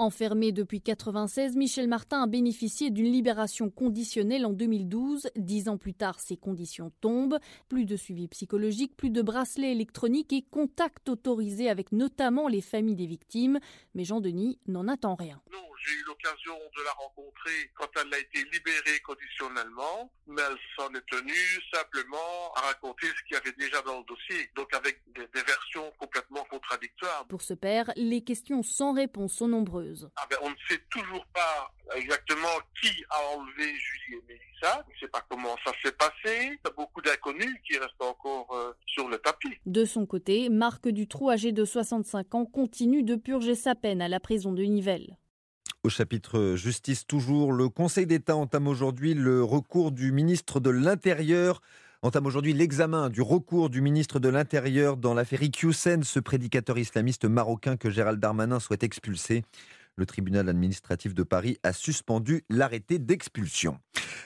Enfermé 0.00 0.50
depuis 0.50 0.80
96, 0.80 1.56
Michel 1.56 1.86
Martin 1.86 2.22
a 2.22 2.26
bénéficié 2.26 2.88
d'une 2.88 3.12
libération 3.12 3.68
conditionnelle 3.68 4.46
en 4.46 4.54
2012. 4.54 5.28
Dix 5.36 5.68
ans 5.68 5.76
plus 5.76 5.92
tard, 5.92 6.20
ces 6.20 6.38
conditions 6.38 6.90
tombent. 7.02 7.38
Plus 7.68 7.84
de 7.84 7.96
suivi 7.96 8.26
psychologique, 8.26 8.96
plus 8.96 9.10
de 9.10 9.20
bracelets 9.20 9.72
électroniques 9.72 10.32
et 10.32 10.40
contact 10.40 11.10
autorisés 11.10 11.68
avec 11.68 11.92
notamment 11.92 12.48
les 12.48 12.62
familles 12.62 12.96
des 12.96 13.04
victimes. 13.04 13.58
Mais 13.94 14.04
Jean-Denis 14.04 14.58
n'en 14.66 14.88
attend 14.88 15.16
rien. 15.16 15.38
J'ai 15.84 15.92
eu 15.94 16.04
l'occasion 16.04 16.58
de 16.76 16.82
la 16.82 16.92
rencontrer 16.92 17.70
quand 17.74 17.88
elle 17.96 18.12
a 18.12 18.18
été 18.18 18.44
libérée 18.52 19.00
conditionnellement, 19.04 20.12
mais 20.26 20.42
elle 20.42 20.58
s'en 20.76 20.92
est 20.94 21.06
tenue 21.06 21.60
simplement 21.72 22.52
à 22.56 22.60
raconter 22.62 23.06
ce 23.06 23.22
qu'il 23.24 23.34
y 23.34 23.36
avait 23.36 23.56
déjà 23.56 23.80
dans 23.82 23.98
le 23.98 24.04
dossier, 24.04 24.50
donc 24.54 24.72
avec 24.74 25.00
des, 25.14 25.26
des 25.26 25.42
versions 25.42 25.90
complètement 25.98 26.44
contradictoires. 26.44 27.26
Pour 27.28 27.42
ce 27.42 27.54
père, 27.54 27.90
les 27.96 28.22
questions 28.22 28.62
sans 28.62 28.92
réponse 28.92 29.34
sont 29.34 29.48
nombreuses. 29.48 30.10
Ah 30.16 30.26
ben, 30.30 30.36
on 30.42 30.50
ne 30.50 30.56
sait 30.68 30.80
toujours 30.90 31.26
pas 31.26 31.72
exactement 31.96 32.48
qui 32.80 33.04
a 33.10 33.36
enlevé 33.36 33.74
Julie 33.74 34.18
et 34.18 34.22
Mélissa. 34.28 34.84
On 34.86 34.92
ne 34.92 34.98
sait 34.98 35.08
pas 35.08 35.24
comment 35.28 35.56
ça 35.64 35.72
s'est 35.82 35.92
passé. 35.92 36.12
Il 36.24 36.58
y 36.64 36.68
a 36.68 36.70
beaucoup 36.76 37.00
d'inconnus 37.00 37.56
qui 37.66 37.78
restent 37.78 38.00
encore 38.00 38.48
euh, 38.52 38.72
sur 38.86 39.08
le 39.08 39.18
tapis. 39.18 39.56
De 39.66 39.84
son 39.84 40.06
côté, 40.06 40.48
Marc 40.48 40.88
Dutroux, 40.88 41.30
âgé 41.30 41.52
de 41.52 41.64
65 41.64 42.34
ans, 42.34 42.46
continue 42.46 43.02
de 43.02 43.16
purger 43.16 43.54
sa 43.54 43.74
peine 43.74 44.02
à 44.02 44.08
la 44.08 44.20
prison 44.20 44.52
de 44.52 44.62
Nivelles. 44.62 45.16
Au 45.82 45.88
chapitre 45.88 46.56
justice 46.56 47.06
toujours, 47.06 47.52
le 47.52 47.70
Conseil 47.70 48.06
d'État 48.06 48.36
entame 48.36 48.68
aujourd'hui 48.68 49.14
le 49.14 49.42
recours 49.42 49.92
du 49.92 50.12
ministre 50.12 50.60
de 50.60 50.68
l'Intérieur 50.68 51.62
entame 52.02 52.26
aujourd'hui 52.26 52.52
l'examen 52.52 53.08
du 53.08 53.22
recours 53.22 53.70
du 53.70 53.80
ministre 53.80 54.20
de 54.20 54.28
l'Intérieur 54.28 54.98
dans 54.98 55.14
l'affaire 55.14 55.42
Iqiyoussen, 55.42 56.02
ce 56.02 56.20
prédicateur 56.20 56.78
islamiste 56.78 57.24
marocain 57.24 57.78
que 57.78 57.88
Gérald 57.88 58.20
Darmanin 58.20 58.60
souhaite 58.60 58.82
expulser. 58.82 59.42
Le 59.96 60.06
tribunal 60.06 60.48
administratif 60.48 61.14
de 61.14 61.22
Paris 61.22 61.58
a 61.62 61.72
suspendu 61.72 62.44
l'arrêté 62.48 62.98
d'expulsion. 62.98 63.78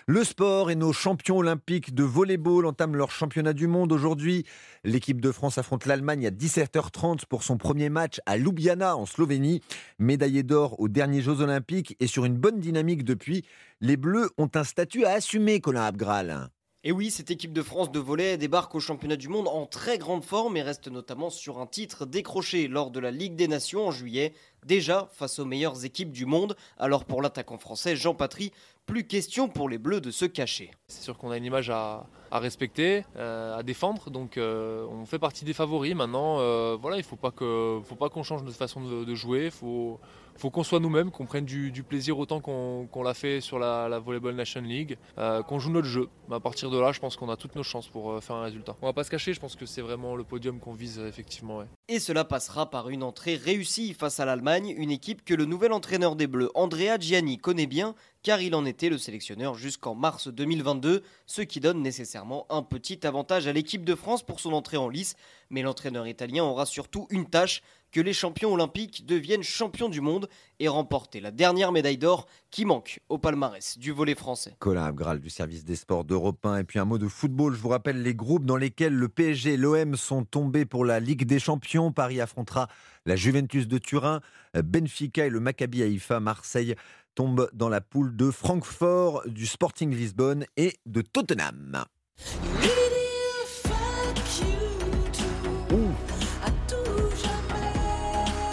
Le 0.07 0.23
sport 0.23 0.71
et 0.71 0.75
nos 0.75 0.93
champions 0.93 1.39
olympiques 1.39 1.95
de 1.95 2.05
volleyball 2.05 2.67
entament 2.67 2.95
leur 2.95 3.11
championnat 3.11 3.55
du 3.55 3.67
monde 3.67 3.91
aujourd'hui. 3.91 4.45
L'équipe 4.85 5.21
de 5.21 5.33
France 5.33 5.57
affronte 5.59 5.87
l'Allemagne 5.87 6.27
à 6.27 6.31
17h30 6.31 7.27
pour 7.27 7.43
son 7.43 7.57
premier 7.57 7.89
match 7.89 8.21
à 8.27 8.37
Ljubljana 8.37 8.97
en 8.97 9.07
Slovénie. 9.07 9.63
Médaillé 9.99 10.43
d'or 10.43 10.79
aux 10.79 10.89
derniers 10.89 11.23
Jeux 11.23 11.41
olympiques 11.41 11.97
et 12.01 12.07
sur 12.07 12.25
une 12.25 12.37
bonne 12.37 12.61
dynamique 12.61 13.05
depuis, 13.05 13.45
les 13.81 13.97
Bleus 13.97 14.31
ont 14.37 14.51
un 14.55 14.65
statut 14.65 15.05
à 15.05 15.13
assumer, 15.13 15.61
Colin 15.61 15.85
Abgral. 15.85 16.51
Et 16.87 16.93
oui, 16.93 17.11
cette 17.11 17.31
équipe 17.31 17.55
de 17.55 17.63
France 17.63 17.91
de 17.91 17.99
volley 17.99 18.37
débarque 18.37 18.75
au 18.75 18.81
championnat 18.81 19.17
du 19.17 19.31
monde 19.31 19.49
en 19.49 19.65
très 19.65 19.97
grande 19.97 20.23
forme 20.23 20.59
et 20.59 20.63
reste 20.63 20.89
notamment 20.89 21.31
sur 21.31 21.59
un 21.59 21.67
titre 21.67 22.05
décroché 22.05 22.69
lors 22.69 22.91
de 22.91 23.01
la 23.01 23.11
Ligue 23.11 23.37
des 23.37 23.49
Nations 23.49 23.87
en 23.87 23.91
juillet, 23.91 24.35
déjà 24.67 25.09
face 25.13 25.39
aux 25.39 25.47
meilleures 25.47 25.87
équipes 25.87 26.13
du 26.13 26.27
monde. 26.27 26.55
Alors 26.77 27.07
pour 27.07 27.23
l'attaquant 27.23 27.57
français 27.57 27.97
Jean 27.97 28.15
Patry, 28.15 28.53
plus 28.85 29.07
question 29.07 29.49
pour 29.49 29.71
les 29.71 29.79
Bleus 29.79 30.03
de 30.03 30.11
se 30.11 30.27
cacher. 30.27 30.73
C'est 30.87 31.03
sûr 31.03 31.17
qu'on 31.17 31.31
a 31.31 31.39
une 31.39 31.47
image 31.47 31.71
à, 31.71 32.07
respecter, 32.31 33.07
euh, 33.17 33.57
à 33.57 33.63
défendre, 33.63 34.11
donc 34.11 34.37
euh, 34.37 34.87
on 34.91 35.07
fait 35.07 35.19
partie 35.19 35.47
des 35.47 35.55
favoris. 35.55 35.95
Maintenant, 35.95 36.41
euh, 36.41 36.77
voilà, 36.79 36.97
il 36.97 37.01
ne 37.01 37.05
faut 37.05 37.17
pas 37.17 37.31
qu'on 37.31 38.23
change 38.23 38.43
notre 38.43 38.59
façon 38.59 38.83
de, 38.83 39.15
jouer. 39.15 39.51
Faut 40.37 40.51
qu'on 40.51 40.65
soit 40.65 40.81
nous-mêmes, 40.81 41.11
qu'on 41.11 41.27
prenne 41.27 41.45
du, 41.45 41.83
plaisir 41.83 42.19
autant 42.19 42.41
qu'on 42.41 43.03
l'a 43.03 43.15
fait 43.15 43.41
sur 43.41 43.59
la, 43.59 43.99
Volleyball 43.99 44.35
Nation 44.35 44.61
League, 44.61 44.99
qu'on 45.17 45.59
joue 45.59 45.71
notre 45.71 45.87
jeu. 45.87 46.09
À 46.31 46.41
partir 46.41 46.71
de 46.71 46.79
là, 46.79 46.93
je 46.93 47.01
pense 47.01 47.17
qu'on 47.17 47.29
a 47.29 47.37
toutes 47.37 47.55
nos 47.55 47.63
chances 47.63 47.89
pour 47.89 48.23
faire 48.23 48.37
un 48.37 48.43
résultat. 48.43 48.77
On 48.83 48.87
va 48.87 48.93
pas 48.93 49.05
se 49.05 49.11
cacher, 49.11 49.33
je 49.33 49.41
pense 49.41 49.57
que 49.57 49.67
c'est 49.67 49.83
vraiment 49.83 50.17
le 50.17 50.25
podium 50.25 50.59
qu'on 50.59 50.73
vise 50.73 50.99
effectivement. 50.99 51.63
Et 51.89 51.99
cela 51.99 52.25
passera 52.25 52.71
par 52.71 52.89
une 52.89 53.03
entrée 53.03 53.37
réussie 53.37 53.95
face 53.95 54.21
à 54.21 54.25
l'Allemagne, 54.25 54.75
une 54.77 54.91
équipe 54.91 55.25
que 55.25 55.35
le 55.35 55.45
nouvel 55.45 55.73
entraîneur 55.73 56.17
des 56.17 56.27
Bleus, 56.27 56.51
Andrea 56.55 56.99
Gianni, 56.99 57.39
connaît 57.39 57.67
bien 57.67 57.95
car 58.25 58.41
il 58.41 58.55
en 58.55 58.65
était 58.65 58.89
le 58.89 58.99
sélectionneur 58.99 59.55
jusqu'en 59.55 59.95
mars 59.95 60.29
2022, 60.29 61.03
ce 61.27 61.43
qui 61.43 61.61
donne 61.61 61.83
nécessairement 61.83 62.47
un 62.49 62.63
petit 62.63 63.07
avantage 63.07 63.47
à 63.47 63.53
l'équipe 63.53 63.85
de 63.85 63.95
France 63.95 64.25
pour 64.25 64.41
son 64.41 64.55
entrée 64.55 64.79
en 64.79 64.89
lice. 64.89 65.15
Mais 65.51 65.61
l'entraîneur 65.61 66.09
italien 66.09 66.43
aura 66.43 66.65
surtout 66.65 67.07
une 67.11 67.27
tâche, 67.29 67.63
que 67.95 68.01
les 68.01 68.13
champions 68.13 68.53
olympiques 68.53 69.07
deviennent 69.07 69.45
champions 69.45 69.89
du 69.89 70.01
monde 70.01 70.29
et 70.59 70.67
remporter 70.67 71.21
la 71.21 71.31
dernière 71.31 71.71
médaille 71.71 71.97
d'or 71.97 72.27
qui 72.51 72.65
manque 72.65 72.99
au 73.09 73.19
palmarès 73.19 73.79
du 73.79 73.93
volet 73.93 74.17
français. 74.17 74.57
Colin 74.59 74.85
Abgral 74.85 75.21
du 75.21 75.31
service 75.31 75.65
des 75.65 75.77
sports 75.77 76.03
d'Europe 76.03 76.45
1 76.45 76.59
et 76.59 76.65
puis 76.65 76.81
un 76.81 76.85
mot 76.85 76.99
de 76.99 77.07
football. 77.07 77.55
Je 77.55 77.61
vous 77.61 77.69
rappelle 77.69 78.03
les 78.03 78.17
groupes 78.17 78.47
dans 78.47 78.57
lesquels 78.57 78.95
le 78.95 79.09
PSG 79.09 79.53
et 79.55 79.57
l'OM 79.57 79.97
sont 79.97 80.25
tombés 80.25 80.65
pour 80.65 80.85
la 80.85 80.99
Ligue 80.99 81.25
des 81.25 81.39
Champions. 81.39 81.93
Paris 81.93 82.21
affrontera 82.21 82.67
la 83.07 83.15
Juventus 83.15 83.69
de 83.69 83.79
Turin, 83.79 84.21
Benfica 84.55 85.27
et 85.27 85.31
le 85.31 85.39
Maccabi 85.39 85.85
Haïfa, 85.85 86.19
Marseille 86.19 86.75
tombe 87.15 87.49
dans 87.53 87.69
la 87.69 87.81
poule 87.81 88.17
de 88.17 88.33
Francfort, 88.33 89.23
du 89.27 89.47
Sporting 89.47 89.95
Lisbonne 89.95 90.47
et 90.57 90.75
de 90.85 91.01
Tottenham. 91.01 91.85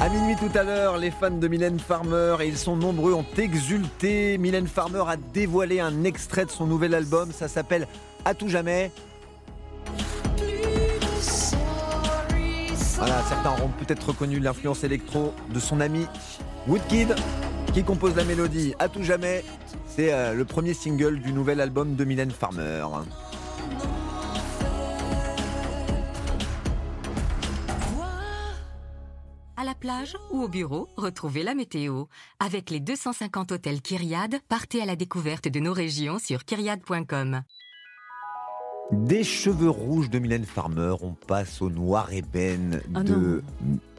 À 0.01 0.09
minuit 0.09 0.35
tout 0.35 0.49
à 0.57 0.63
l'heure, 0.63 0.97
les 0.97 1.11
fans 1.11 1.29
de 1.29 1.47
Mylène 1.47 1.79
Farmer, 1.79 2.37
et 2.41 2.47
ils 2.47 2.57
sont 2.57 2.75
nombreux, 2.75 3.13
ont 3.13 3.25
exulté. 3.37 4.39
Mylène 4.39 4.65
Farmer 4.65 5.03
a 5.07 5.15
dévoilé 5.15 5.79
un 5.79 6.05
extrait 6.05 6.45
de 6.45 6.49
son 6.49 6.65
nouvel 6.65 6.95
album, 6.95 7.31
ça 7.31 7.47
s'appelle 7.47 7.87
À 8.25 8.33
tout 8.33 8.49
jamais. 8.49 8.89
Voilà, 12.97 13.21
certains 13.29 13.51
auront 13.51 13.69
peut-être 13.77 14.07
reconnu 14.07 14.39
l'influence 14.39 14.83
électro 14.83 15.35
de 15.53 15.59
son 15.59 15.79
ami 15.79 16.07
Woodkid 16.67 17.13
qui 17.71 17.83
compose 17.83 18.15
la 18.15 18.23
mélodie 18.23 18.73
à 18.79 18.89
tout 18.89 19.03
jamais. 19.03 19.45
C'est 19.85 20.11
euh, 20.11 20.33
le 20.33 20.45
premier 20.45 20.73
single 20.73 21.19
du 21.19 21.31
nouvel 21.31 21.61
album 21.61 21.95
de 21.95 22.03
Mylène 22.05 22.31
Farmer. 22.31 22.87
Plage 29.81 30.15
ou 30.31 30.43
au 30.43 30.47
bureau, 30.47 30.87
retrouvez 30.95 31.43
la 31.43 31.55
météo. 31.55 32.05
Avec 32.39 32.69
les 32.69 32.79
250 32.79 33.51
hôtels 33.51 33.81
Kyriade, 33.81 34.35
partez 34.47 34.81
à 34.81 34.85
la 34.85 34.95
découverte 34.95 35.47
de 35.47 35.59
nos 35.59 35.73
régions 35.73 36.19
sur 36.19 36.45
kyriade.com. 36.45 37.41
Des 38.91 39.23
cheveux 39.23 39.69
rouges 39.69 40.09
de 40.09 40.19
Mylène 40.19 40.45
Farmer, 40.45 40.93
on 41.01 41.13
passe 41.13 41.61
au 41.61 41.69
noir 41.69 42.13
ébène 42.13 42.81
oh 42.95 42.99
de 43.01 43.43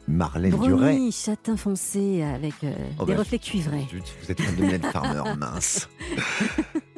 Marlène 0.07 0.51
Bruni, 0.51 0.75
Duret. 0.75 1.11
châtain 1.11 1.57
foncé 1.57 2.23
avec 2.23 2.63
euh, 2.63 2.73
Oh 2.99 3.05
des 3.05 3.13
bah, 3.13 3.19
reflets 3.19 3.39
cuivrés. 3.39 3.85
Vous 4.21 4.31
êtes 4.31 4.57
de 4.57 4.63
Mylène 4.63 4.83
Farmer, 4.83 5.35
mince. 5.37 5.89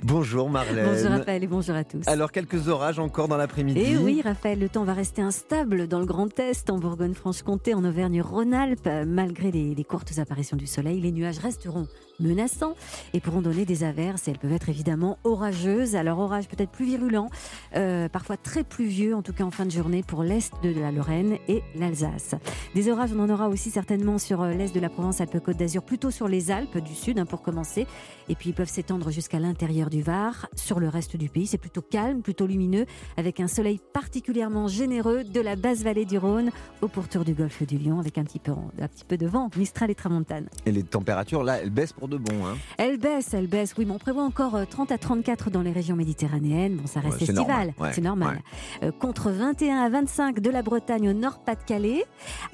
Bonjour 0.06 0.52
Marlène. 0.52 0.86
Bonjour 0.86 1.10
Raphaël 1.10 1.44
et 1.44 1.48
bonjour 1.48 1.76
à 1.76 1.84
tous. 1.84 2.08
Alors 2.08 2.32
quelques 2.32 2.68
orages 2.68 3.00
encore 3.00 3.28
dans 3.28 3.38
l'après-midi. 3.38 3.80
Et 3.80 3.98
oui, 3.98 4.22
Raphaël, 4.24 4.60
le 4.60 4.70
temps 4.70 4.84
va 4.84 4.94
rester 4.94 5.24
instable 5.24 5.88
dans 5.88 5.98
le 5.98 6.06
Grand 6.06 6.40
Est, 6.40 6.70
en 6.70 6.78
Bourgogne-Franche-Comté, 6.78 7.74
en 7.74 7.84
Auvergne-Rhône-Alpes. 7.84 8.88
Malgré 9.08 9.50
les, 9.50 9.74
les 9.74 9.84
courtes 9.84 10.20
apparitions 10.20 10.58
du 10.58 10.68
soleil, 10.68 11.02
les 11.02 11.12
nuages 11.12 11.40
resteront 11.40 11.88
menaçants 12.20 12.76
et 13.14 13.20
pourront 13.20 13.42
donner 13.42 13.66
des 13.66 13.84
averses. 13.84 14.28
Elles 14.28 14.38
peuvent 14.38 14.54
être 14.54 14.70
évidemment 14.70 15.18
orageuses. 15.24 15.96
Alors 15.96 16.20
orage 16.20 16.48
peut-être 16.48 16.72
plus 16.72 16.86
virulent, 16.86 17.30
euh, 17.76 18.08
parfois 18.08 18.38
très 18.38 18.64
pluvieux, 18.64 19.16
en 19.16 19.24
tout 19.24 19.34
cas 19.34 19.44
en 19.44 19.52
fin 19.52 19.66
de 19.66 19.72
journée 19.72 20.04
pour 20.04 20.24
l'est 20.24 20.54
de 20.64 20.80
la 20.80 20.92
Lorraine 20.92 21.38
et 21.48 21.64
l'Alsace. 21.76 22.36
Des 22.74 22.90
orages, 22.90 23.12
on 23.16 23.20
en 23.20 23.30
aura 23.30 23.50
aussi 23.50 23.72
certainement 23.72 24.18
sur 24.18 24.44
euh, 24.44 24.54
l'est 24.54 24.74
de 24.74 24.80
la 24.80 24.90
Provence, 24.90 25.20
Alpes-Côte 25.20 25.58
d'Azur, 25.58 25.84
plutôt 25.84 26.12
sur 26.12 26.28
les 26.28 26.52
Alpes 26.52 26.78
du 26.78 26.94
sud 26.94 27.18
hein, 27.20 27.26
pour 27.26 27.42
commencer. 27.42 27.88
Et 28.30 28.36
puis 28.36 28.52
ils 28.52 28.54
peuvent 28.54 28.70
s'étendre 28.70 29.12
jusqu'à 29.12 29.40
l'intérieur 29.40 29.90
du 29.90 29.95
du 29.96 30.02
Var. 30.02 30.48
Sur 30.56 30.82
le 30.82 30.90
reste 30.90 31.16
du 31.16 31.30
pays, 31.30 31.48
c'est 31.48 31.58
plutôt 31.58 31.82
calme, 31.82 32.22
plutôt 32.22 32.48
lumineux, 32.48 32.86
avec 33.16 33.40
un 33.40 33.48
soleil 33.48 33.80
particulièrement 33.94 34.68
généreux 34.68 35.24
de 35.24 35.40
la 35.40 35.56
basse 35.56 35.84
vallée 35.84 36.04
du 36.04 36.18
Rhône 36.18 36.52
au 36.82 36.90
pourtour 36.90 37.24
du 37.24 37.34
golfe 37.34 37.64
du 37.64 37.78
Lion, 37.78 38.00
avec 38.00 38.18
un 38.18 38.26
petit 38.26 38.40
peu, 38.40 38.52
un 38.52 38.88
petit 38.90 39.06
peu 39.06 39.18
de 39.18 39.26
vent, 39.26 39.50
Mistral 39.56 39.90
et 39.90 39.96
Tramontane. 39.96 40.50
Et 40.66 40.74
les 40.74 40.84
températures, 40.84 41.44
là, 41.44 41.60
elles 41.62 41.70
baissent 41.70 41.94
pour 41.94 42.10
de 42.10 42.18
bon. 42.18 42.46
Hein. 42.46 42.56
Elles 42.78 42.98
baissent, 42.98 43.34
elles 43.34 43.48
baissent, 43.48 43.74
oui, 43.78 43.86
mais 43.86 43.94
on 43.94 44.00
prévoit 44.00 44.24
encore 44.24 44.58
30 44.70 44.92
à 44.92 44.98
34 44.98 45.50
dans 45.50 45.62
les 45.62 45.72
régions 45.72 45.96
méditerranéennes. 45.96 46.76
Bon, 46.76 46.88
ça 46.88 47.00
reste 47.00 47.22
estival, 47.22 47.74
c'est 47.94 48.02
normal. 48.02 48.42
Euh, 48.84 48.92
contre 48.92 49.32
21 49.32 49.78
à 49.78 49.90
25 49.90 50.42
de 50.42 50.50
la 50.50 50.62
Bretagne 50.62 51.10
au 51.10 51.14
nord-Pas-de-Calais. 51.14 52.04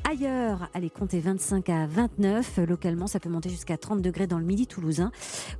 Ailleurs, 0.09 0.69
allez, 0.75 0.91
comptez 0.91 1.19
25 1.19 1.69
à 1.69 1.87
29. 1.87 2.59
Localement, 2.67 3.07
ça 3.07 3.19
peut 3.19 3.29
monter 3.29 3.49
jusqu'à 3.49 3.77
30 3.77 4.01
degrés 4.01 4.27
dans 4.27 4.37
le 4.37 4.45
midi 4.45 4.67
toulousain 4.67 5.11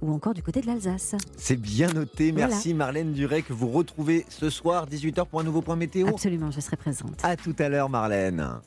ou 0.03 0.11
encore 0.11 0.35
du 0.35 0.43
côté 0.43 0.61
de 0.61 0.67
l'Alsace. 0.67 1.15
C'est 1.38 1.59
bien 1.59 1.70
noté. 1.93 2.31
Merci 2.31 2.73
Marlène 2.73 3.13
Duret 3.13 3.41
que 3.41 3.53
vous 3.53 3.69
retrouvez 3.69 4.25
ce 4.29 4.49
soir 4.49 4.87
18h 4.87 5.25
pour 5.25 5.39
un 5.39 5.43
nouveau 5.43 5.61
point 5.61 5.75
météo. 5.75 6.07
Absolument, 6.07 6.51
je 6.51 6.59
serai 6.59 6.77
présente. 6.77 7.19
À 7.23 7.35
tout 7.35 7.55
à 7.59 7.69
l'heure 7.69 7.89
Marlène. 7.89 8.61